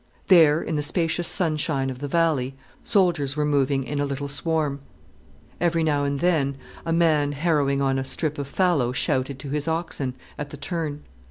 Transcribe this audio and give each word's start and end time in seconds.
There 0.29 0.63
in 0.63 0.77
the 0.77 0.81
spacious 0.81 1.27
sunshine 1.27 1.91
of 1.91 1.99
the 1.99 2.07
valley 2.07 2.55
soldiers 2.81 3.35
were 3.35 3.45
moving 3.45 3.83
in 3.83 3.99
a 3.99 4.05
little 4.07 4.27
swarm. 4.27 4.79
Every 5.59 5.83
now 5.83 6.05
and 6.05 6.19
then, 6.21 6.57
a 6.87 6.91
man 6.91 7.33
harrowing 7.33 7.81
on 7.81 7.99
a 7.99 8.03
strip 8.03 8.39
of 8.39 8.47
fallow 8.47 8.93
shouted 8.93 9.37
to 9.37 9.49
his 9.51 9.67
oxen, 9.67 10.15
at 10.39 10.49
the 10.49 10.57
turn. 10.57 11.03